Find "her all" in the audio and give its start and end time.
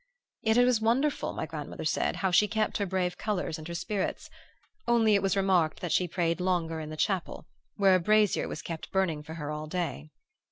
9.35-9.67